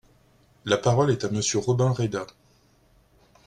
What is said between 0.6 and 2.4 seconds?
La parole est à Monsieur Robin Reda.